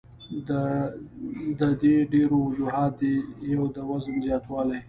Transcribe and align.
د 1.59 1.61
دې 1.81 1.95
ډېر 2.13 2.29
وجوهات 2.45 2.93
دي 3.01 3.15
يو 3.53 3.63
د 3.75 3.77
وزن 3.89 4.15
زياتوالے، 4.25 4.77